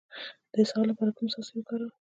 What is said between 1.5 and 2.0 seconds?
وکاروم؟